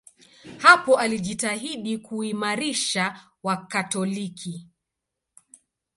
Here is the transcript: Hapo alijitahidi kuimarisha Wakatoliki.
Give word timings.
Hapo 0.57 0.97
alijitahidi 0.99 1.97
kuimarisha 1.97 3.19
Wakatoliki. 3.43 4.67